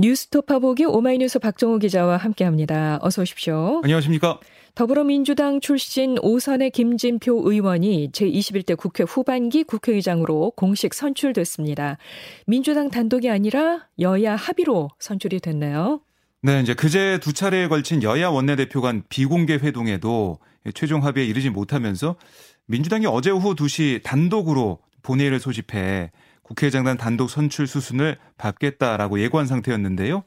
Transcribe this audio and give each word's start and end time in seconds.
뉴스토파 0.00 0.60
보기 0.60 0.86
오마이뉴스 0.86 1.40
박정호 1.40 1.78
기자와 1.78 2.16
함께합니다. 2.16 2.98
어서 3.02 3.20
오십시오. 3.20 3.82
안녕하십니까? 3.84 4.40
더불어민주당 4.74 5.60
출신 5.60 6.16
오선의 6.22 6.70
김진표 6.70 7.42
의원이 7.44 8.10
제21대 8.12 8.78
국회 8.78 9.04
후반기 9.04 9.62
국회의장으로 9.62 10.52
공식 10.56 10.94
선출됐습니다. 10.94 11.98
민주당 12.46 12.88
단독이 12.88 13.28
아니라 13.28 13.88
여야 13.98 14.36
합의로 14.36 14.88
선출이 14.98 15.40
됐네요. 15.40 16.00
네, 16.40 16.62
이제 16.62 16.72
그제 16.72 17.18
두 17.20 17.34
차례에 17.34 17.68
걸친 17.68 18.02
여야 18.02 18.30
원내대표 18.30 18.80
간 18.80 19.02
비공개 19.10 19.56
회동에도 19.56 20.38
최종 20.72 21.04
합의에 21.04 21.26
이르지 21.26 21.50
못하면서 21.50 22.16
민주당이 22.64 23.04
어제 23.04 23.28
오후 23.30 23.54
2시 23.54 24.02
단독으로 24.02 24.78
본회의를 25.02 25.40
소집해 25.40 26.10
국회의장단 26.50 26.96
단독 26.96 27.30
선출 27.30 27.68
수순을 27.68 28.16
밟겠다라고 28.36 29.20
예고한 29.20 29.46
상태였는데요. 29.46 30.24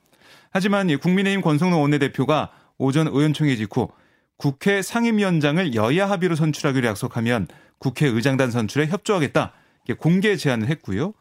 하지만 0.52 0.98
국민의힘 0.98 1.42
권성동 1.42 1.82
원내대표가 1.82 2.52
오전 2.78 3.08
의원총회 3.08 3.58
직후 3.58 3.90
국회 4.38 4.82
상임위원장을 4.82 5.76
여야 5.76 6.10
합의로 6.10 6.36
선출하기로 6.36 6.88
약속하면 6.88 7.48
국회의장단 7.78 8.52
선출에 8.52 8.88
협조하겠다 8.88 9.52
공개 10.00 10.38
제안을 10.38 10.70
했고요. 10.70 11.14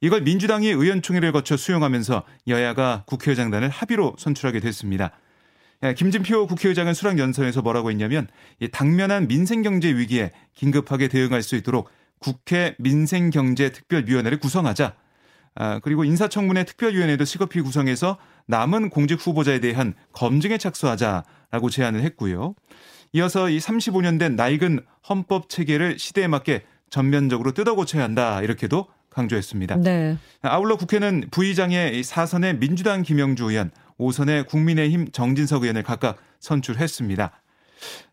이걸 0.00 0.22
민주당이 0.22 0.66
의원총회를 0.66 1.30
거쳐 1.30 1.56
수용하면서 1.56 2.24
여야가 2.48 3.04
국회의장단을 3.06 3.68
합의로 3.68 4.16
선출하게 4.18 4.58
됐습니다. 4.58 5.12
김진표 5.96 6.48
국회의장은 6.48 6.94
수락 6.94 7.20
연설에서 7.20 7.62
뭐라고 7.62 7.90
했냐면 7.90 8.26
당면한 8.72 9.28
민생 9.28 9.62
경제 9.62 9.94
위기에 9.94 10.32
긴급하게 10.54 11.06
대응할 11.06 11.44
수 11.44 11.54
있도록 11.54 11.90
국회 12.18 12.74
민생경제특별위원회를 12.78 14.38
구성하자. 14.38 14.94
아, 15.54 15.80
그리고 15.80 16.04
인사청문회 16.04 16.64
특별위원회도 16.64 17.24
시급히 17.24 17.60
구성해서 17.60 18.18
남은 18.46 18.90
공직 18.90 19.14
후보자에 19.26 19.60
대한 19.60 19.94
검증에 20.12 20.56
착수하자라고 20.56 21.70
제안을 21.70 22.02
했고요. 22.02 22.54
이어서 23.12 23.48
이 23.48 23.58
35년 23.58 24.18
된 24.18 24.36
낡은 24.36 24.80
헌법 25.08 25.48
체계를 25.48 25.98
시대에 25.98 26.28
맞게 26.28 26.62
전면적으로 26.90 27.52
뜯어 27.52 27.74
고쳐야 27.74 28.04
한다 28.04 28.40
이렇게도 28.42 28.86
강조했습니다. 29.10 29.76
네. 29.76 30.16
아울러 30.42 30.76
국회는 30.76 31.28
부의장의 31.30 32.02
사선의 32.04 32.58
민주당 32.58 33.02
김영주 33.02 33.50
의원, 33.50 33.70
5선의 33.98 34.46
국민의힘 34.46 35.10
정진석 35.10 35.62
의원을 35.62 35.82
각각 35.82 36.18
선출했습니다. 36.40 37.32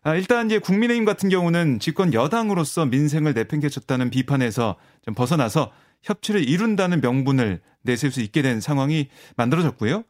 아, 0.02 0.14
일단 0.14 0.46
이제 0.46 0.58
국민의힘 0.58 1.04
같은 1.04 1.28
경우는 1.28 1.80
집권 1.80 2.12
여당으로서 2.14 2.86
민생을 2.86 3.34
내팽개쳤다는 3.34 4.10
비판에서 4.10 4.76
좀 5.04 5.14
벗어나서 5.14 5.72
협치를 6.02 6.48
이룬다는 6.48 7.00
명분을 7.00 7.60
내세울 7.82 8.12
수 8.12 8.20
있게 8.20 8.42
된 8.42 8.60
상황이 8.60 9.08
만들어졌고요. 9.36 10.04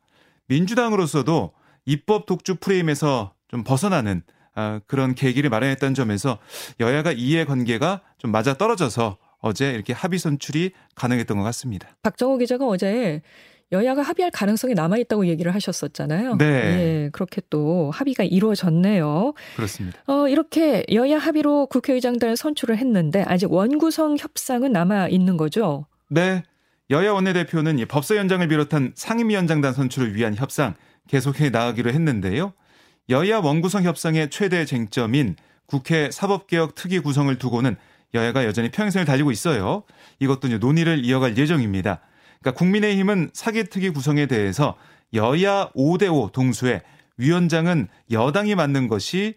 민주당으로서도 0.48 1.52
입법 1.86 2.26
독주 2.26 2.56
프레임에서 2.56 3.32
좀 3.48 3.64
벗어나는 3.64 4.22
아, 4.54 4.80
그런 4.86 5.14
계기를 5.14 5.50
마련했다는 5.50 5.94
점에서 5.94 6.38
여야가 6.80 7.12
이해 7.12 7.44
관계가 7.44 8.00
좀 8.18 8.32
맞아 8.32 8.54
떨어져서 8.54 9.18
어제 9.38 9.70
이렇게 9.70 9.92
합의 9.92 10.18
선출이 10.18 10.72
가능했던 10.94 11.36
것 11.36 11.44
같습니다. 11.44 11.88
박정호 12.02 12.38
기자가 12.38 12.66
어제 12.66 13.22
여야가 13.72 14.02
합의할 14.02 14.30
가능성이 14.30 14.74
남아 14.74 14.96
있다고 14.98 15.26
얘기를 15.26 15.52
하셨었잖아요. 15.54 16.36
네. 16.36 16.44
예, 16.44 17.10
그렇게 17.12 17.42
또 17.50 17.90
합의가 17.92 18.22
이루어졌네요. 18.22 19.34
그렇습니다. 19.56 19.98
어, 20.06 20.28
이렇게 20.28 20.84
여야 20.92 21.18
합의로 21.18 21.66
국회의장단을 21.66 22.36
선출을 22.36 22.78
했는데 22.78 23.24
아직 23.26 23.50
원구성 23.52 24.16
협상은 24.18 24.72
남아 24.72 25.08
있는 25.08 25.36
거죠? 25.36 25.86
네. 26.08 26.44
여야 26.90 27.10
원내대표는 27.12 27.84
법사위원장을 27.88 28.46
비롯한 28.46 28.92
상임위원장단 28.94 29.72
선출을 29.72 30.14
위한 30.14 30.36
협상 30.36 30.74
계속해 31.08 31.50
나가기로 31.50 31.90
했는데요. 31.90 32.52
여야 33.08 33.38
원구성 33.38 33.82
협상의 33.82 34.30
최대 34.30 34.64
쟁점인 34.64 35.34
국회 35.66 36.10
사법개혁 36.12 36.76
특위 36.76 37.00
구성을 37.00 37.36
두고는 37.38 37.74
여야가 38.14 38.44
여전히 38.44 38.70
평행선을 38.70 39.04
달리고 39.04 39.32
있어요. 39.32 39.82
이것도 40.20 40.46
논의를 40.58 41.04
이어갈 41.04 41.36
예정입니다. 41.36 42.00
그러니까 42.40 42.58
국민의힘은 42.58 43.30
사개특위 43.32 43.90
구성에 43.90 44.26
대해서 44.26 44.76
여야 45.14 45.70
5대5 45.76 46.32
동수에 46.32 46.82
위원장은 47.16 47.88
여당이 48.10 48.54
맡는 48.54 48.88
것이 48.88 49.34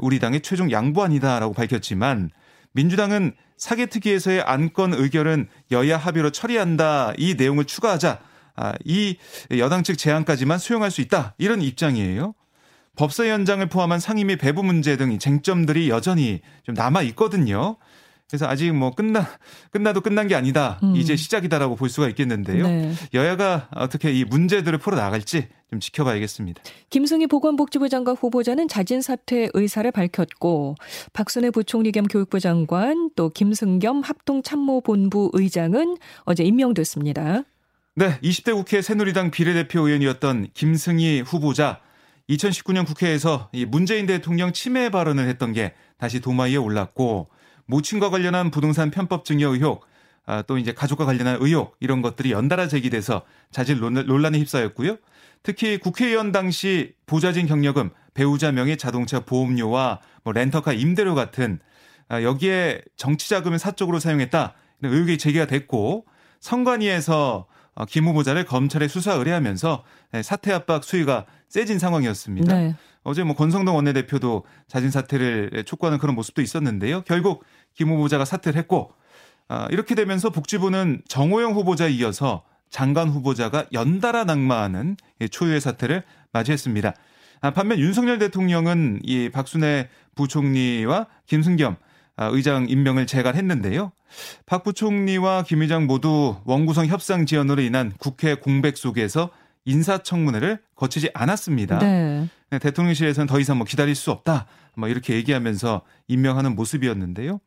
우리 0.00 0.18
당의 0.18 0.40
최종 0.40 0.70
양보안이다라고 0.70 1.54
밝혔지만 1.54 2.30
민주당은 2.72 3.32
사개특위에서의 3.56 4.42
안건 4.42 4.94
의결은 4.94 5.48
여야 5.70 5.96
합의로 5.96 6.30
처리한다 6.30 7.14
이 7.16 7.34
내용을 7.34 7.64
추가하자 7.64 8.20
아, 8.56 8.74
이 8.84 9.16
여당 9.58 9.82
측 9.82 9.98
제안까지만 9.98 10.58
수용할 10.58 10.90
수 10.90 11.00
있다 11.00 11.34
이런 11.38 11.60
입장이에요. 11.60 12.34
법사위원장을 12.96 13.66
포함한 13.66 13.98
상임위 13.98 14.36
배부 14.36 14.62
문제 14.62 14.96
등 14.96 15.18
쟁점들이 15.18 15.90
여전히 15.90 16.40
좀 16.62 16.76
남아 16.76 17.02
있거든요. 17.02 17.76
그래서 18.28 18.46
아직 18.48 18.72
뭐 18.72 18.90
끝나 18.90 19.28
끝나도 19.70 20.00
끝난 20.00 20.26
게 20.26 20.34
아니다. 20.34 20.80
음. 20.82 20.96
이제 20.96 21.14
시작이다라고 21.14 21.76
볼 21.76 21.88
수가 21.88 22.08
있겠는데요. 22.08 22.66
네. 22.66 22.92
여야가 23.12 23.68
어떻게 23.74 24.12
이 24.12 24.24
문제들을 24.24 24.78
풀어 24.78 24.96
나갈지 24.96 25.48
좀 25.70 25.78
지켜봐야겠습니다. 25.78 26.62
김승희 26.90 27.26
보건복지부 27.26 27.88
장관 27.88 28.16
후보자는 28.16 28.68
자진 28.68 29.02
사퇴 29.02 29.50
의사를 29.52 29.90
밝혔고 29.90 30.76
박순애 31.12 31.50
부총리 31.50 31.92
겸 31.92 32.06
교육부 32.06 32.40
장관 32.40 33.10
또 33.14 33.28
김승겸 33.28 34.00
합동참모본부 34.00 35.30
의장은 35.34 35.96
어제 36.20 36.44
임명됐습니다. 36.44 37.42
네, 37.96 38.18
20대 38.20 38.54
국회 38.54 38.82
새누리당 38.82 39.30
비례대표 39.30 39.86
의원이었던 39.86 40.48
김승희 40.54 41.20
후보자 41.20 41.80
2019년 42.28 42.86
국회에서 42.86 43.50
문재인 43.68 44.06
대통령 44.06 44.52
침해 44.52 44.90
발언을 44.90 45.28
했던 45.28 45.52
게 45.52 45.74
다시 45.98 46.20
도마 46.20 46.44
위에 46.44 46.56
올랐고 46.56 47.28
모친과 47.66 48.10
관련한 48.10 48.50
부동산 48.50 48.90
편법 48.90 49.24
증여 49.24 49.48
의혹, 49.48 49.86
아, 50.26 50.42
또 50.42 50.58
이제 50.58 50.72
가족과 50.72 51.04
관련한 51.04 51.38
의혹 51.40 51.76
이런 51.80 52.02
것들이 52.02 52.32
연달아 52.32 52.68
제기돼서 52.68 53.22
자질 53.50 53.78
논란에 53.78 54.38
휩싸였고요. 54.38 54.96
특히 55.42 55.78
국회의원 55.78 56.32
당시 56.32 56.94
보좌진 57.06 57.46
경력금, 57.46 57.90
배우자 58.14 58.52
명의 58.52 58.76
자동차 58.76 59.20
보험료와 59.20 60.00
뭐 60.22 60.32
렌터카 60.32 60.72
임대료 60.72 61.14
같은 61.14 61.58
아, 62.08 62.22
여기에 62.22 62.82
정치 62.96 63.28
자금을 63.28 63.58
사적으로 63.58 63.98
사용했다 63.98 64.54
이런 64.80 64.92
의혹이 64.92 65.18
제기가 65.18 65.46
됐고 65.46 66.06
선관위에서 66.40 67.46
어, 67.74 67.84
김 67.86 68.06
후보자를 68.06 68.44
검찰에 68.44 68.88
수사 68.88 69.14
의뢰하면서 69.14 69.84
네, 70.12 70.22
사퇴 70.22 70.52
압박 70.52 70.84
수위가 70.84 71.26
세진 71.48 71.78
상황이었습니다. 71.78 72.56
네. 72.56 72.74
어제 73.04 73.22
뭐 73.22 73.36
권성동 73.36 73.76
원내대표도 73.76 74.44
자진 74.66 74.90
사퇴를 74.90 75.64
촉구하는 75.64 75.98
그런 75.98 76.14
모습도 76.16 76.42
있었는데요. 76.42 77.02
결국 77.02 77.44
김 77.74 77.88
후보자가 77.90 78.24
사퇴를 78.24 78.58
했고 78.58 78.92
아, 79.48 79.68
이렇게 79.70 79.94
되면서 79.94 80.30
복지부는 80.30 81.02
정호영 81.06 81.52
후보자에 81.52 81.90
이어서 81.92 82.44
장관 82.70 83.08
후보자가 83.08 83.66
연달아 83.72 84.24
낙마하는 84.24 84.96
초유의 85.30 85.60
사태를 85.60 86.02
맞이했습니다. 86.32 86.94
아, 87.42 87.50
반면 87.50 87.78
윤석열 87.78 88.18
대통령은 88.18 89.00
이 89.02 89.28
박순애 89.28 89.90
부총리와 90.14 91.06
김승겸 91.26 91.76
아, 92.16 92.26
의장 92.26 92.66
임명을 92.68 93.06
재갈했는데요. 93.06 93.92
박 94.46 94.64
부총리와 94.64 95.42
김 95.42 95.62
의장 95.62 95.86
모두 95.86 96.36
원구성 96.44 96.86
협상 96.86 97.26
지연으로 97.26 97.60
인한 97.60 97.92
국회 97.98 98.34
공백 98.34 98.76
속에서 98.78 99.30
인사청문회를 99.64 100.58
거치지 100.76 101.10
않았습니다. 101.14 101.78
네. 101.78 102.28
네. 102.50 102.58
대통령실에서는 102.58 103.26
더 103.26 103.40
이상 103.40 103.58
뭐 103.58 103.66
기다릴 103.66 103.94
수 103.94 104.10
없다. 104.10 104.46
뭐 104.74 104.88
이렇게 104.88 105.14
얘기하면서 105.14 105.82
임명하는 106.08 106.54
모습이었는데요. 106.54 107.40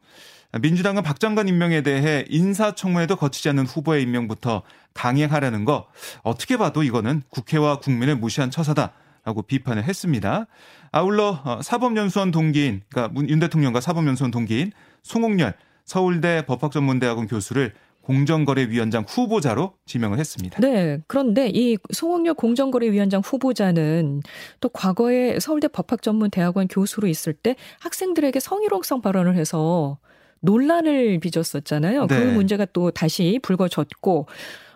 민주당은 0.62 1.04
박 1.04 1.20
장관 1.20 1.48
임명에 1.48 1.82
대해 1.82 2.26
인사청문회도 2.30 3.18
거치지 3.18 3.50
않는 3.50 3.66
후보의 3.66 4.04
임명부터 4.04 4.64
강행하려는 4.94 5.66
거 5.66 5.88
어떻게 6.24 6.58
봐도 6.58 6.84
이거는 6.84 7.22
국회와 7.30 7.80
국민을 7.80 8.16
무시한 8.16 8.50
처사다 8.50 8.94
라고 9.26 9.42
비판을 9.42 9.84
했습니다. 9.84 10.48
아울러 10.94 11.42
어, 11.44 11.60
사법연수원 11.62 12.32
동기인 12.32 12.82
그러니까 12.90 13.22
윤 13.28 13.40
대통령과 13.40 13.82
사법연수원 13.82 14.32
동기인 14.32 14.72
송옥열 15.04 15.54
서울대 15.84 16.46
법학전문대학원 16.46 17.28
교수를 17.28 17.74
공정거래위원장 18.08 19.04
후보자로 19.06 19.74
지명을 19.86 20.18
했습니다. 20.18 20.62
네. 20.62 21.00
그런데 21.08 21.52
이 21.54 21.78
송홍렬 21.92 22.36
공정거래위원장 22.36 23.22
후보자는 23.24 24.22
또 24.62 24.70
과거에 24.70 25.40
서울대 25.42 25.68
법학전문대학원 25.68 26.70
교수로 26.70 27.10
있을 27.10 27.34
때 27.34 27.58
학생들에게 27.82 28.40
성희롱성 28.40 29.02
발언을 29.02 29.36
해서 29.36 30.00
논란을 30.40 31.20
빚었었잖아요. 31.20 32.08
그 32.08 32.14
네. 32.14 32.20
그 32.20 32.26
문제가 32.32 32.66
또 32.72 32.92
다시 32.92 33.40
불거졌고 33.44 34.28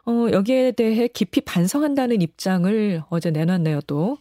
어, 0.08 0.28
여기에 0.32 0.74
대해 0.74 1.08
깊이 1.08 1.40
반성한다는 1.40 2.22
입장을 2.22 3.04
어제 3.10 3.32
내놨네요, 3.32 3.82
또. 3.88 4.18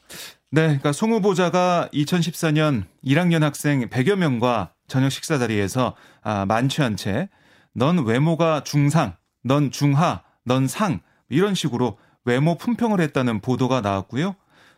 네, 0.52 0.62
그러니까 0.62 0.92
송 0.92 1.12
후보자가 1.12 1.88
2014년 1.92 2.84
1학년 3.04 3.40
학생 3.40 3.88
100여 3.88 4.14
명과 4.14 4.72
저녁 4.86 5.10
식사 5.10 5.38
자리에서 5.38 5.96
아, 6.22 6.44
만취한 6.46 6.96
채 6.96 7.28
넌 7.74 8.04
외모가 8.04 8.62
중상, 8.64 9.16
넌 9.42 9.70
중하, 9.70 10.22
넌 10.44 10.66
상 10.66 11.00
이런 11.28 11.54
식으로 11.54 11.98
외모 12.24 12.56
품평을 12.56 13.00
했다는 13.00 13.40
보도가 13.40 13.80
나왔고요. 13.80 14.34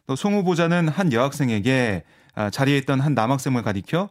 또송 0.06 0.34
후보자는 0.34 0.88
한 0.88 1.12
여학생에게 1.12 2.04
아, 2.34 2.50
자리에 2.50 2.78
있던 2.78 3.00
한 3.00 3.14
남학생을 3.14 3.62
가리켜 3.62 4.08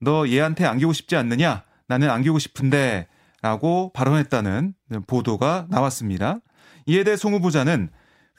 너 0.00 0.26
얘한테 0.28 0.66
안기고 0.66 0.92
싶지 0.92 1.16
않느냐? 1.16 1.62
나는 1.86 2.10
안기고 2.10 2.38
싶은데 2.38 3.06
라고 3.40 3.92
발언했다는 3.92 4.74
보도가 5.06 5.66
나왔습니다. 5.68 6.38
이에 6.86 7.04
대해 7.04 7.16
송 7.16 7.34
후보자는 7.34 7.90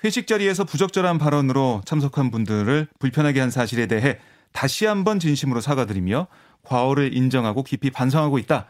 회식 0.03 0.27
자리에서 0.27 0.65
부적절한 0.65 1.17
발언으로 1.17 1.81
참석한 1.85 2.31
분들을 2.31 2.87
불편하게 2.99 3.39
한 3.39 3.51
사실에 3.51 3.85
대해 3.87 4.17
다시 4.51 4.85
한번 4.85 5.19
진심으로 5.19 5.61
사과드리며 5.61 6.27
과오를 6.63 7.15
인정하고 7.15 7.63
깊이 7.63 7.89
반성하고 7.89 8.37
있다. 8.39 8.67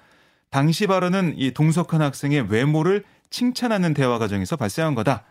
당시 0.54 0.86
발언은 0.86 1.34
이 1.36 1.50
동석한 1.50 2.04
학생의 2.04 2.46
외모를 2.48 3.04
칭찬하는 3.32 3.96
대화 3.96 4.20
과정에서 4.20 4.56
발생한 4.56 4.94
거다. 4.94 5.24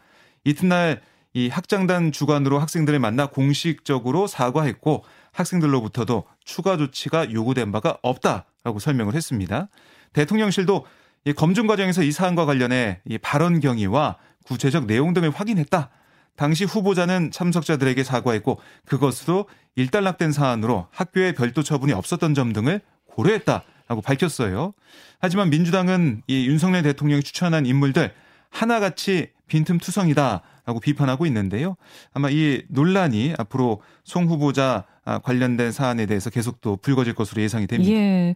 이튿날 0.42 1.00
이 1.32 1.48
학장단 1.48 2.10
주관으로 2.10 2.58
학생들을 2.58 2.98
만나 2.98 3.26
공식적으로 3.26 4.26
사과했고 4.26 5.04
학생들로부터도 5.30 6.24
추가 6.44 6.76
조치가 6.76 7.30
요구된 7.30 7.70
바가 7.70 7.98
없다라고 8.02 8.80
설명을 8.80 9.14
했습니다. 9.14 9.68
대통령실도 10.12 10.86
이 11.26 11.32
검증 11.34 11.68
과정에서 11.68 12.02
이 12.02 12.10
사안과 12.10 12.44
관련해 12.44 13.02
이 13.04 13.16
발언 13.18 13.60
경위와 13.60 14.16
구체적 14.44 14.86
내용 14.86 15.14
등을 15.14 15.30
확인했다. 15.30 15.90
당시 16.34 16.64
후보자는 16.64 17.30
참석자들에게 17.30 18.02
사과했고 18.02 18.58
그것으로 18.86 19.48
일단락된 19.76 20.32
사안으로 20.32 20.88
학교에 20.90 21.30
별도 21.30 21.62
처분이 21.62 21.92
없었던 21.92 22.34
점 22.34 22.52
등을 22.52 22.80
고려했다 23.06 23.62
라고 23.92 24.00
밝혔어요. 24.00 24.72
하지만 25.20 25.50
민주당은 25.50 26.22
이 26.26 26.46
윤석열 26.46 26.82
대통령이 26.82 27.22
추천한 27.22 27.66
인물들 27.66 28.10
하나같이 28.48 29.28
빈틈투성이다 29.48 30.40
라고 30.64 30.80
비판하고 30.80 31.26
있는데요. 31.26 31.76
아마 32.14 32.30
이 32.30 32.62
논란이 32.68 33.34
앞으로 33.36 33.82
송 34.02 34.28
후보자 34.28 34.84
아, 35.04 35.18
관련된 35.18 35.72
사안에 35.72 36.06
대해서 36.06 36.30
계속 36.30 36.62
또 36.62 36.76
불거질 36.76 37.14
것으로 37.14 37.42
예상이 37.42 37.66
됩니다. 37.66 37.92
예. 37.92 38.34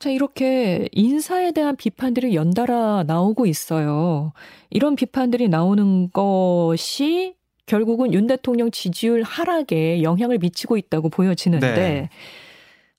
자, 0.00 0.10
이렇게 0.10 0.88
인사에 0.90 1.52
대한 1.52 1.76
비판들이 1.76 2.34
연달아 2.34 3.04
나오고 3.06 3.46
있어요. 3.46 4.32
이런 4.70 4.96
비판들이 4.96 5.48
나오는 5.48 6.10
것이 6.10 7.34
결국은 7.66 8.14
윤 8.14 8.26
대통령 8.26 8.70
지지율 8.70 9.22
하락에 9.22 10.02
영향을 10.02 10.38
미치고 10.38 10.76
있다고 10.78 11.10
보여지는데 11.10 11.74
네. 11.74 12.08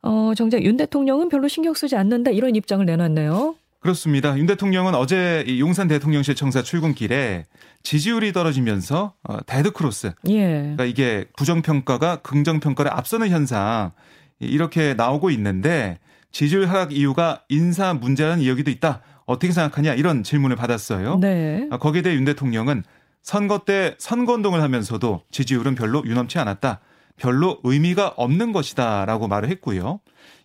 어, 0.01 0.33
정작 0.35 0.63
윤 0.63 0.77
대통령은 0.77 1.29
별로 1.29 1.47
신경 1.47 1.73
쓰지 1.73 1.95
않는다 1.95 2.31
이런 2.31 2.55
입장을 2.55 2.85
내놨네요. 2.85 3.55
그렇습니다. 3.79 4.37
윤 4.37 4.45
대통령은 4.45 4.93
어제 4.93 5.45
용산 5.59 5.87
대통령실 5.87 6.35
청사 6.35 6.61
출근길에 6.61 7.45
지지율이 7.83 8.33
떨어지면서 8.33 9.13
어, 9.23 9.37
데드크로스. 9.45 10.11
예. 10.27 10.47
그러니까 10.47 10.85
이게 10.85 11.25
부정평가가 11.37 12.17
긍정평가를 12.17 12.91
앞서는 12.91 13.29
현상 13.29 13.91
이렇게 14.39 14.93
나오고 14.93 15.29
있는데 15.31 15.99
지지율 16.31 16.67
하락 16.67 16.93
이유가 16.93 17.43
인사 17.49 17.93
문제라는 17.93 18.43
이야기도 18.43 18.69
있다. 18.69 19.01
어떻게 19.25 19.53
생각하냐 19.53 19.93
이런 19.93 20.23
질문을 20.23 20.55
받았어요. 20.55 21.19
네. 21.19 21.67
아, 21.71 21.77
거기에 21.77 22.01
대해 22.01 22.15
윤 22.15 22.25
대통령은 22.25 22.83
선거 23.21 23.59
때 23.59 23.95
선거운동을 23.97 24.61
하면서도 24.61 25.21
지지율은 25.31 25.75
별로 25.75 26.03
유넘치 26.05 26.39
않았다. 26.39 26.79
별로 27.19 27.59
의미가 27.63 28.13
없는 28.17 28.51
것이다 28.51 29.05
라고 29.05 29.27
말을 29.27 29.49
했고요. 29.49 29.99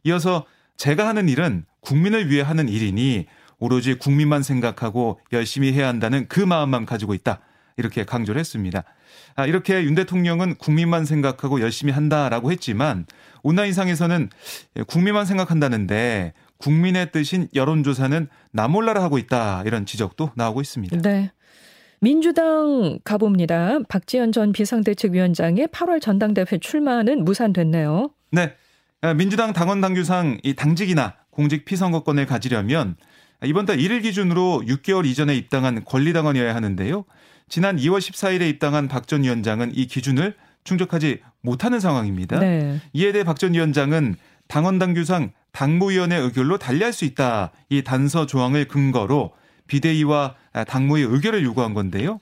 이어서 0.05 0.45
제가 0.77 1.07
하는 1.07 1.29
일은 1.29 1.65
국민을 1.81 2.31
위해 2.31 2.43
하는 2.43 2.69
일이니 2.69 3.27
오로지 3.59 3.95
국민만 3.95 4.43
생각하고 4.43 5.21
열심히 5.33 5.73
해야 5.73 5.89
한다는 5.89 6.27
그 6.29 6.41
마음만 6.41 6.85
가지고 6.87 7.15
있다. 7.15 7.41
이렇게 7.77 8.05
강조를 8.05 8.39
했습니다. 8.39 8.85
아, 9.37 9.47
이렇게 9.47 9.83
윤 9.83 9.95
대통령은 9.95 10.57
국민만 10.57 11.05
생각하고 11.05 11.61
열심히 11.61 11.93
한다라고 11.93 12.53
했지만 12.53 13.07
온라인상에서는 13.43 14.31
국민만 14.87 15.25
생각한다는데 15.25 16.35
국민의 16.59 17.11
뜻인 17.13 17.49
여론조사는 17.55 18.29
나몰라라 18.53 19.03
하고 19.03 19.19
있다 19.19 19.63
이런 19.67 19.87
지적도 19.87 20.31
나오고 20.37 20.61
있습니다. 20.61 20.99
네. 21.03 21.33
민주당 22.09 22.99
가봅니다. 23.03 23.79
박지원 23.89 24.31
전 24.31 24.53
비상대책위원장의 24.53 25.69
8월 25.69 26.03
전당대회 26.03 26.59
출마는 26.61 27.25
무산됐네요. 27.25 28.11
네. 28.31 28.53
아, 29.01 29.15
민주당 29.15 29.55
당원 29.55 29.81
당규상 29.81 30.39
이 30.43 30.53
당직이나 30.55 31.15
공직 31.31 31.65
피선거권을 31.65 32.27
가지려면 32.27 32.97
이번 33.43 33.65
달 33.65 33.79
1일 33.79 34.03
기준으로 34.03 34.65
6개월 34.67 35.07
이전에 35.07 35.35
입당한 35.35 35.83
권리당원이어야 35.83 36.55
하는데요. 36.55 37.07
지난 37.49 37.79
2월 37.79 38.01
14일에 38.01 38.51
입당한 38.51 38.87
박 38.87 39.07
전 39.07 39.23
위원장은 39.23 39.73
이 39.75 39.87
기준을 39.87 40.35
충족하지 40.65 41.21
못하는 41.41 41.81
상황입니다. 41.81 42.39
네. 42.39 42.81
이에 42.93 43.13
대해 43.13 43.25
박 43.25 43.39
전 43.39 43.55
위원장은 43.55 44.17
당원 44.47 44.79
당규상 44.79 45.33
당무위원회 45.53 46.17
의결로 46.17 46.59
달리할 46.59 46.93
수 46.93 47.07
있다. 47.07 47.53
이 47.71 47.83
단서 47.83 48.27
조항을 48.27 48.69
근거로 48.69 49.33
비대위와 49.69 50.35
당무의 50.67 51.05
의결을 51.05 51.43
요구한 51.45 51.75
건데요. 51.75 52.21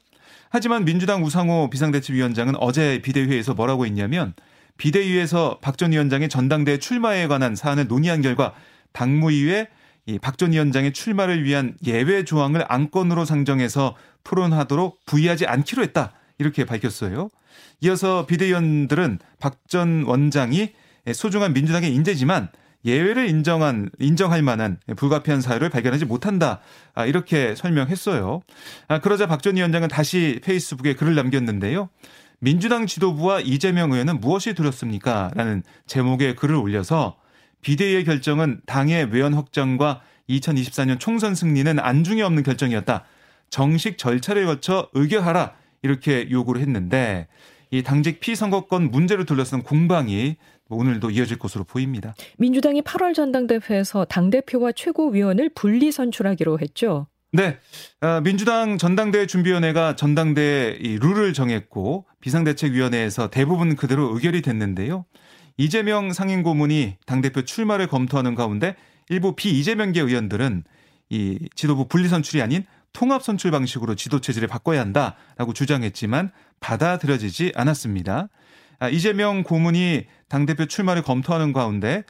하지만 0.51 0.85
민주당 0.85 1.25
우상호 1.25 1.71
비상대책위원장은 1.71 2.57
어제 2.57 3.01
비대위에서 3.03 3.55
뭐라고 3.55 3.87
했냐면 3.87 4.35
비대위에서 4.77 5.59
박 5.63 5.77
전 5.77 5.93
위원장의 5.93 6.29
전당대회 6.29 6.79
출마에 6.79 7.27
관한 7.27 7.55
사안을 7.55 7.87
논의한 7.89 8.21
결과 8.23 8.53
당무위에 8.93 9.69
이박 10.07 10.37
전 10.37 10.53
위원장의 10.53 10.93
출마를 10.93 11.45
위한 11.45 11.77
예외 11.87 12.25
조항을 12.25 12.65
안건으로 12.69 13.25
상정해서 13.25 13.97
토론하도록 14.25 15.01
부의하지 15.07 15.47
않기로 15.47 15.83
했다. 15.83 16.13
이렇게 16.39 16.65
밝혔어요. 16.65 17.29
이어서 17.83 18.27
비대위원들은 18.27 19.19
박 19.39 19.59
전 19.69 20.03
원장이 20.05 20.73
소중한 21.15 21.53
민주당의 21.55 21.95
인재지만 21.95 22.49
예외를 22.85 23.29
인정한 23.29 23.91
인정할 23.99 24.43
만한 24.43 24.79
불가피한 24.97 25.41
사유를 25.41 25.71
발견하지 25.71 26.05
못한다. 26.05 26.61
아, 26.95 27.07
이렇게 27.07 27.55
설명했어요. 27.55 28.43
아, 28.89 28.99
그러자 29.01 29.27
박 29.27 29.43
전 29.43 29.57
위원장은 29.57 29.89
다시 29.89 30.41
페이스북에 30.45 30.95
글을 30.95 31.15
남겼는데요. 31.15 31.89
민주당 32.39 32.87
지도부와 32.87 33.41
이재명 33.41 33.93
의원은 33.93 34.21
무엇이 34.21 34.55
두렵습니까? 34.55 35.31
라는 35.35 35.63
제목의 35.87 36.35
글을 36.37 36.57
올려서 36.57 37.17
비대위의 37.61 38.05
결정은 38.05 38.61
당의 38.67 39.07
외연 39.13 39.35
확장과 39.35 40.01
2024년 40.29 40.99
총선 40.99 41.35
승리는 41.35 41.79
안중에 41.79 42.23
없는 42.23 42.43
결정이었다. 42.43 43.05
정식 43.51 43.99
절차를 43.99 44.47
거쳐 44.47 44.89
의결하라. 44.95 45.53
이렇게 45.83 46.29
요구를 46.31 46.61
했는데 46.63 47.29
이 47.71 47.83
당직 47.83 48.21
피선거권 48.21 48.91
문제를 48.91 49.25
둘러싼 49.25 49.63
공방이 49.63 50.37
오늘도 50.77 51.11
이어질 51.11 51.39
것으로 51.39 51.65
보입니다. 51.65 52.15
민주당이 52.39 52.83
8월 52.83 53.15
전당대회에서 53.15 54.05
당대표와 54.07 54.73
최고위원을 54.73 55.51
분리 55.55 55.93
선출하기로 55.93 56.61
했죠. 56.61 57.07
네. 57.35 57.59
아, 58.01 58.21
민주당 58.21 58.77
전당대회 58.77 59.27
준비위원회가 59.27 59.97
전당대회 59.97 60.99
룰을 61.01 61.33
정했고 61.33 62.05
비상대책위원회에서 62.21 63.31
대부분 63.31 63.75
그대로 63.75 64.15
의결이 64.15 64.43
됐는데요. 64.43 65.07
이재명 65.57 66.13
상임 66.13 66.43
고문이 66.43 66.97
당대표 67.07 67.43
출마를 67.43 67.87
검토하는 67.87 68.35
가운데 68.35 68.77
일부 69.09 69.35
비이재명계 69.35 70.01
의원들은 70.01 70.65
이 71.09 71.49
지도부 71.55 71.89
분리 71.89 72.09
선출이 72.09 72.43
아닌 72.43 72.65
통합 72.93 73.23
선출 73.23 73.51
방식으로 73.51 73.95
지도 73.95 74.21
체제를 74.21 74.49
바꿔야 74.49 74.81
한다라고 74.81 75.53
주장했지만 75.55 76.31
받아들여지지 76.61 77.53
않았습니다. 77.55 78.29
아, 78.83 78.89
이재명 78.89 79.45
고문이 79.45 80.07
당대표 80.29 80.67
출마를 80.67 81.03
검토하는 81.03 81.53
가운데 81.53 82.03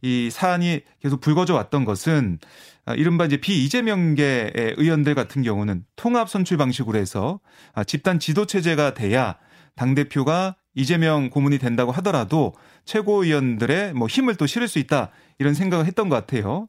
이 0.00 0.30
사안이 0.30 0.82
계속 1.02 1.20
불거져 1.20 1.54
왔던 1.54 1.84
것은 1.84 2.38
아, 2.86 2.94
이른바 2.94 3.24
이제 3.24 3.38
비이재명계 3.38 4.52
의원들 4.76 5.16
같은 5.16 5.42
경우는 5.42 5.82
통합 5.96 6.30
선출 6.30 6.56
방식으로 6.56 6.96
해서 6.96 7.40
아, 7.74 7.82
집단 7.82 8.20
지도 8.20 8.46
체제가 8.46 8.94
돼야 8.94 9.38
당 9.74 9.96
대표가 9.96 10.54
이재명 10.76 11.30
고문이 11.30 11.58
된다고 11.58 11.90
하더라도 11.90 12.54
최고위원들의 12.84 13.94
뭐 13.94 14.06
힘을 14.06 14.36
또 14.36 14.46
실을 14.46 14.68
수 14.68 14.78
있다 14.78 15.10
이런 15.40 15.52
생각을 15.52 15.84
했던 15.84 16.08
것 16.08 16.14
같아요. 16.14 16.68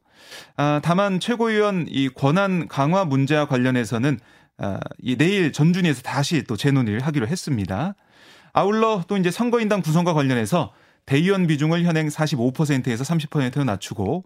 아, 0.56 0.80
다만 0.82 1.20
최고위원 1.20 1.86
이 1.88 2.08
권한 2.08 2.66
강화 2.66 3.04
문제와 3.04 3.46
관련해서는 3.46 4.18
아, 4.58 4.80
이 5.00 5.16
내일 5.16 5.52
전준위에서 5.52 6.02
다시 6.02 6.42
또 6.42 6.56
재논의를 6.56 7.06
하기로 7.06 7.28
했습니다. 7.28 7.94
아울러 8.52 9.02
또 9.08 9.16
이제 9.16 9.30
선거인단 9.30 9.82
구성과 9.82 10.14
관련해서 10.14 10.72
대의원 11.06 11.46
비중을 11.46 11.84
현행 11.84 12.08
45%에서 12.08 13.04
30%로 13.04 13.64
낮추고 13.64 14.24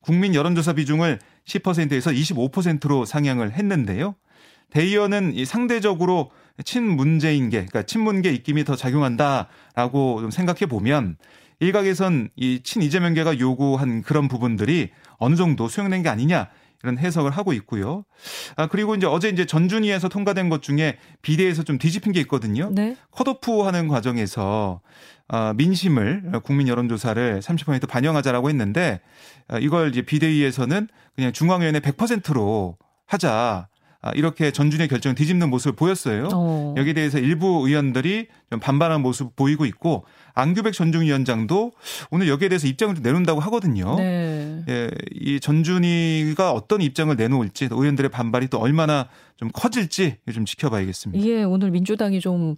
국민 0.00 0.34
여론조사 0.34 0.74
비중을 0.74 1.18
10%에서 1.46 2.10
25%로 2.10 3.04
상향을 3.04 3.52
했는데요. 3.52 4.14
대의원은 4.70 5.34
이 5.34 5.44
상대적으로 5.44 6.30
친문재인계, 6.64 7.56
그러니까 7.56 7.82
친문계 7.84 8.32
입김이 8.32 8.64
더 8.64 8.76
작용한다라고 8.76 10.20
좀 10.20 10.30
생각해 10.30 10.66
보면 10.66 11.16
일각에선 11.60 12.28
이 12.36 12.60
친이재명계가 12.62 13.38
요구한 13.38 14.02
그런 14.02 14.28
부분들이 14.28 14.90
어느 15.18 15.34
정도 15.34 15.68
수용된 15.68 16.02
게 16.02 16.08
아니냐 16.08 16.48
이런 16.82 16.98
해석을 16.98 17.30
하고 17.30 17.52
있고요. 17.52 18.04
아 18.56 18.68
그리고 18.68 18.94
이제 18.94 19.06
어제 19.06 19.28
이제 19.28 19.44
전준위에서 19.44 20.08
통과된 20.08 20.48
것 20.48 20.62
중에 20.62 20.98
비대에서 21.22 21.62
좀 21.64 21.78
뒤집힌 21.78 22.12
게 22.12 22.20
있거든요. 22.20 22.70
네. 22.72 22.96
컷오프 23.10 23.62
하는 23.62 23.88
과정에서 23.88 24.80
아, 25.28 25.52
민심을 25.56 26.40
국민 26.42 26.68
여론조사를 26.68 27.40
30% 27.40 27.88
반영하자라고 27.88 28.48
했는데 28.48 29.00
아, 29.46 29.58
이걸 29.58 29.90
이제 29.90 30.02
비대위에서는 30.02 30.88
그냥 31.14 31.32
중앙위원회 31.32 31.80
100%로 31.80 32.78
하자. 33.06 33.68
아, 34.00 34.12
이렇게 34.12 34.52
전준의 34.52 34.86
결정을 34.86 35.16
뒤집는 35.16 35.50
모습을 35.50 35.74
보였어요. 35.74 36.28
어. 36.32 36.74
여기에 36.76 36.92
대해서 36.92 37.18
일부 37.18 37.66
의원들이 37.66 38.28
좀 38.48 38.60
반발한 38.60 39.02
모습 39.02 39.34
보이고 39.34 39.64
있고 39.66 40.04
안규백 40.34 40.72
전중위원장도 40.72 41.72
오늘 42.12 42.28
여기에 42.28 42.48
대해서 42.48 42.68
입장을 42.68 42.94
좀 42.94 43.02
내놓는다고 43.02 43.40
하거든요. 43.40 43.96
네. 43.96 44.62
예, 44.68 44.90
이 45.12 45.40
전준희가 45.40 46.52
어떤 46.52 46.80
입장을 46.80 47.14
내놓을지 47.16 47.68
의원들의 47.72 48.10
반발이 48.12 48.46
또 48.48 48.58
얼마나 48.58 49.08
좀 49.36 49.50
커질지 49.52 50.18
좀 50.32 50.44
지켜봐야겠습니다. 50.44 51.26
예, 51.26 51.42
오늘 51.42 51.72
민주당이 51.72 52.20
좀 52.20 52.54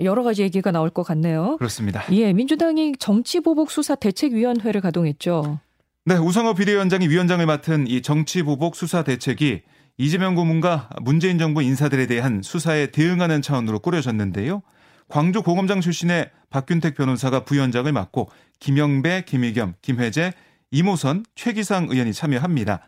여러 0.00 0.22
가지 0.22 0.42
얘기가 0.42 0.70
나올 0.70 0.90
것 0.90 1.02
같네요. 1.02 1.56
그렇습니다. 1.56 2.04
예, 2.12 2.34
민주당이 2.34 2.96
정치보복수사 2.98 3.94
대책위원회를 3.94 4.82
가동했죠. 4.82 5.60
네, 6.04 6.16
우상호 6.16 6.52
비대위원장이 6.52 7.08
위원장을 7.08 7.44
맡은 7.46 7.86
이 7.86 8.02
정치보복 8.02 8.76
수사 8.76 9.02
대책이 9.02 9.62
이재명 9.96 10.34
고문과 10.34 10.90
문재인 11.02 11.38
정부 11.38 11.62
인사들에 11.62 12.06
대한 12.06 12.42
수사에 12.42 12.88
대응하는 12.88 13.42
차원으로 13.42 13.78
꾸려졌는데요. 13.78 14.62
광주 15.08 15.42
고검장 15.42 15.80
출신의 15.80 16.30
박균택 16.50 16.96
변호사가 16.96 17.44
부위원장을 17.44 17.90
맡고 17.92 18.28
김영배, 18.58 19.24
김의겸, 19.26 19.74
김혜재, 19.82 20.32
이모선, 20.72 21.24
최기상 21.36 21.88
의원이 21.90 22.12
참여합니다. 22.12 22.80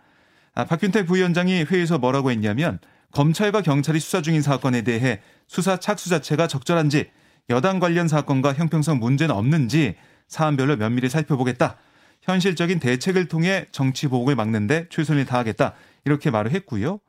아, 0.55 0.65
박균택 0.65 1.07
부위원장이 1.07 1.65
회의에서 1.65 1.99
뭐라고 1.99 2.33
했냐면 2.33 2.81
검찰과 3.13 3.61
경찰이 3.61 4.01
수사 4.01 4.21
중인 4.21 4.43
사건에 4.43 4.83
대해 4.83 5.21
수사 5.47 5.77
착수 5.77 6.09
자체가 6.09 6.49
적절한지 6.49 7.11
여당 7.51 7.79
관련 7.79 8.09
사건과 8.09 8.55
형평성 8.55 8.99
문제는 8.99 9.33
없는지 9.33 9.95
사안별로 10.27 10.77
면밀히 10.77 11.09
살펴보겠다. 11.09 11.77
현실적인 12.23 12.81
대책을 12.81 13.29
통해 13.29 13.67
정치 13.71 14.09
보복을 14.09 14.35
막는데 14.35 14.87
최선을 14.91 15.27
다하겠다. 15.27 15.75
이렇게 16.07 16.31
말을 16.31 16.53
했고요. 16.53 17.01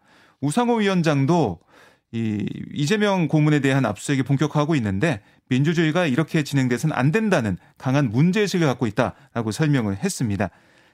우상호 0.42 0.77
위원장도 0.77 1.60
이 2.12 2.46
이재명 2.74 3.27
고문에 3.27 3.60
대한 3.60 3.86
압수수색이 3.86 4.24
본격화하고 4.24 4.75
있는데 4.75 5.22
민주주의가 5.50 6.06
이렇게 6.06 6.44
진행돼서는 6.44 6.96
안 6.96 7.12
된다는 7.12 7.58
강한 7.77 8.10
문제의식을 8.10 8.66
갖고 8.66 8.88
있다라고 8.88 9.51
설명을 9.51 9.98
했습니다. 9.98 10.50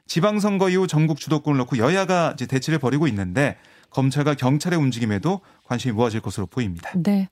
지방선거 0.05 0.69
이후 0.69 0.85
전국 0.85 1.19
주도권을 1.19 1.57
놓고 1.59 1.77
여야가 1.77 2.33
이제 2.33 2.45
대치를 2.45 2.77
벌이고 2.77 3.07
있는데 3.07 3.57
검찰과 3.89 4.35
경찰의 4.35 4.77
움직임에도 4.77 5.41
관심이 5.65 5.93
모아질 5.93 6.19
것으로 6.21 6.45
보입니다. 6.47 6.91
네. 6.95 7.29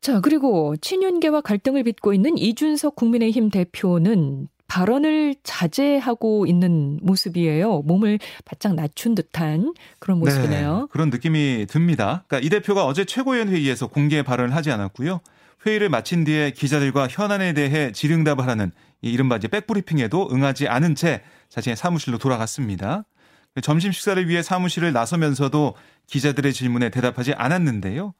자, 0.00 0.20
그리고 0.20 0.76
친윤계와 0.76 1.40
갈등을 1.40 1.82
빚고 1.82 2.12
있는 2.12 2.36
이준석 2.36 2.94
국민의힘 2.94 3.48
대표는 3.48 4.48
발언을 4.74 5.36
자제하고 5.44 6.46
있는 6.46 6.98
모습이에요. 7.00 7.82
몸을 7.82 8.18
바짝 8.44 8.74
낮춘 8.74 9.14
듯한 9.14 9.72
그런 10.00 10.18
모습이네요. 10.18 10.78
네, 10.80 10.86
그런 10.90 11.10
느낌이 11.10 11.66
듭니다. 11.68 12.24
그러니까 12.26 12.44
이 12.44 12.50
대표가 12.50 12.84
어제 12.84 13.04
최고위원 13.04 13.50
회의에서 13.50 13.86
공개 13.86 14.24
발언을 14.24 14.52
하지 14.52 14.72
않았고요. 14.72 15.20
회의를 15.64 15.90
마친 15.90 16.24
뒤에 16.24 16.50
기자들과 16.50 17.06
현안에 17.08 17.52
대해 17.52 17.92
질응답을 17.92 18.48
하는 18.48 18.72
이 19.00 19.12
이른바 19.12 19.36
이제 19.36 19.46
백브리핑에도 19.46 20.30
응하지 20.32 20.66
않은 20.66 20.96
채 20.96 21.22
자신의 21.50 21.76
사무실로 21.76 22.18
돌아갔습니다. 22.18 23.04
점심 23.62 23.92
식사를 23.92 24.28
위해 24.28 24.42
사무실을 24.42 24.92
나서면서도 24.92 25.74
기자들의 26.08 26.52
질문에 26.52 26.90
대답하지 26.90 27.32
않았는데요. 27.34 28.12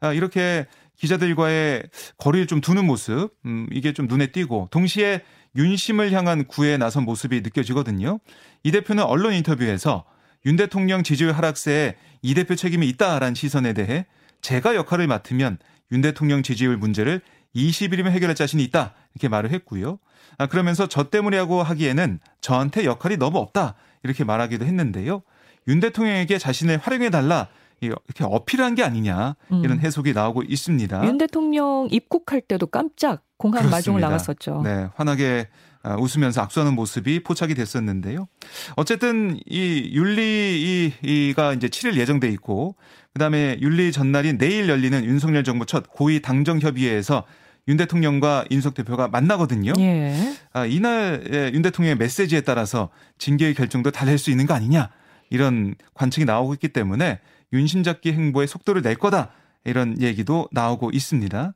아, 0.00 0.12
이렇게 0.12 0.66
기자들과의 0.96 1.84
거리를 2.18 2.46
좀 2.46 2.60
두는 2.60 2.86
모습, 2.86 3.30
음, 3.46 3.66
이게 3.72 3.94
좀 3.94 4.06
눈에 4.06 4.26
띄고 4.26 4.68
동시에 4.70 5.22
윤심을 5.56 6.12
향한 6.12 6.44
구애에 6.44 6.76
나선 6.76 7.04
모습이 7.04 7.40
느껴지거든요. 7.42 8.18
이 8.62 8.72
대표는 8.72 9.04
언론 9.04 9.34
인터뷰에서 9.34 10.04
윤 10.46 10.56
대통령 10.56 11.02
지지율 11.02 11.32
하락세에 11.32 11.96
이 12.22 12.34
대표 12.34 12.54
책임이 12.54 12.88
있다라는 12.88 13.34
시선에 13.34 13.72
대해 13.72 14.06
제가 14.40 14.74
역할을 14.74 15.06
맡으면 15.06 15.58
윤 15.92 16.00
대통령 16.00 16.42
지지율 16.42 16.76
문제를 16.76 17.20
20일이면 17.54 18.10
해결할 18.10 18.34
자신이 18.34 18.62
있다 18.64 18.94
이렇게 19.14 19.28
말을 19.28 19.50
했고요. 19.52 19.98
아, 20.38 20.46
그러면서 20.46 20.88
저 20.88 21.04
때문에 21.04 21.38
하고 21.38 21.62
하기에는 21.62 22.18
저한테 22.40 22.84
역할이 22.84 23.16
너무 23.16 23.38
없다 23.38 23.74
이렇게 24.02 24.24
말하기도 24.24 24.64
했는데요. 24.64 25.22
윤 25.68 25.80
대통령에게 25.80 26.38
자신을 26.38 26.78
활용해 26.78 27.10
달라 27.10 27.48
이렇게 27.86 28.24
어필한 28.24 28.74
게 28.74 28.82
아니냐 28.82 29.36
이런 29.50 29.78
음. 29.78 29.80
해석이 29.80 30.12
나오고 30.12 30.42
있습니다. 30.42 31.06
윤 31.06 31.18
대통령 31.18 31.88
입국할 31.90 32.40
때도 32.40 32.66
깜짝 32.66 33.22
공항 33.36 33.68
마중을 33.70 34.00
나갔었죠. 34.00 34.62
네, 34.64 34.88
환하게 34.94 35.48
아, 35.82 35.96
웃으면서 35.96 36.40
악수하는 36.40 36.74
모습이 36.74 37.22
포착이 37.22 37.54
됐었는데요. 37.54 38.26
어쨌든 38.76 39.38
이 39.44 39.90
윤리가 39.92 41.52
이제 41.52 41.68
7일 41.68 41.96
예정돼 41.96 42.28
있고 42.30 42.74
그다음에 43.12 43.58
윤리 43.60 43.92
전날인 43.92 44.38
내일 44.38 44.68
열리는 44.68 45.04
윤석열 45.04 45.44
정부 45.44 45.66
첫 45.66 45.88
고위 45.88 46.22
당정 46.22 46.58
협의회에서 46.58 47.24
윤 47.68 47.76
대통령과 47.76 48.46
윤석 48.50 48.74
대표가 48.74 49.08
만나거든요. 49.08 49.72
예. 49.78 50.34
아, 50.52 50.64
이날 50.64 51.52
윤 51.54 51.60
대통령의 51.60 51.96
메시지에 51.96 52.40
따라서 52.40 52.88
징계의 53.18 53.54
결정도 53.54 53.90
달랠 53.90 54.16
수 54.16 54.30
있는 54.30 54.46
거 54.46 54.54
아니냐 54.54 54.90
이런 55.28 55.74
관측이 55.92 56.24
나오고 56.24 56.54
있기 56.54 56.68
때문에 56.68 57.20
윤심잡기 57.54 58.12
행보에 58.12 58.46
속도를 58.46 58.82
낼 58.82 58.96
거다 58.96 59.30
이런 59.64 60.00
얘기도 60.00 60.48
나오고 60.52 60.90
있습니다. 60.92 61.54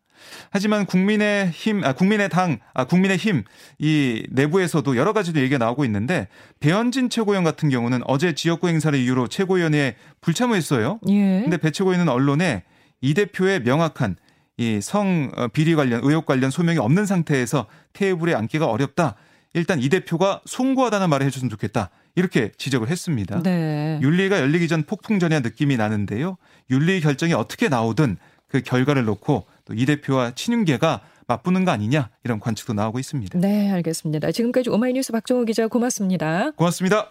하지만 0.50 0.86
국민의 0.86 1.50
힘, 1.50 1.84
아, 1.84 1.92
국민의 1.92 2.28
당, 2.28 2.58
아, 2.74 2.84
국민의 2.84 3.18
힘, 3.18 3.44
이 3.78 4.26
내부에서도 4.30 4.96
여러 4.96 5.12
가지도 5.12 5.40
얘기가 5.40 5.58
나오고 5.58 5.84
있는데, 5.84 6.26
배현진 6.60 7.08
최고위원 7.08 7.44
같은 7.44 7.68
경우는 7.68 8.00
어제 8.04 8.34
지역구 8.34 8.68
행사를 8.68 8.98
이유로 8.98 9.28
최고위원회에 9.28 9.94
불참했어요. 10.20 10.98
예. 11.08 11.42
근데 11.42 11.56
배 11.56 11.70
최고위원은 11.70 12.12
언론에 12.12 12.64
이 13.00 13.14
대표의 13.14 13.62
명확한 13.62 14.16
이성 14.56 15.30
어, 15.36 15.48
비리 15.48 15.76
관련, 15.76 16.00
의혹 16.02 16.26
관련 16.26 16.50
소명이 16.50 16.78
없는 16.78 17.06
상태에서 17.06 17.66
테이블에 17.92 18.34
앉기가 18.34 18.66
어렵다. 18.66 19.14
일단 19.54 19.80
이 19.80 19.88
대표가 19.88 20.40
송구하다는 20.46 21.08
말을 21.08 21.26
해줬으면 21.26 21.48
좋겠다. 21.50 21.90
이렇게 22.18 22.50
지적을 22.58 22.88
했습니다. 22.88 23.42
네. 23.42 23.98
윤리가 24.02 24.40
열리기 24.40 24.66
전 24.68 24.82
폭풍전야 24.82 25.40
느낌이 25.40 25.76
나는데요. 25.76 26.36
윤리 26.70 27.00
결정이 27.00 27.32
어떻게 27.32 27.68
나오든 27.68 28.16
그 28.48 28.60
결과를 28.62 29.04
놓고 29.04 29.46
또 29.64 29.74
이 29.74 29.84
대표와 29.86 30.32
친윤계가 30.34 31.02
맞붙는 31.26 31.64
거 31.66 31.70
아니냐 31.70 32.08
이런 32.24 32.40
관측도 32.40 32.72
나오고 32.72 32.98
있습니다. 32.98 33.38
네, 33.38 33.70
알겠습니다. 33.70 34.32
지금까지 34.32 34.70
오마이뉴스 34.70 35.12
박정호 35.12 35.44
기자 35.44 35.68
고맙습니다. 35.68 36.52
고맙습니다. 36.56 37.10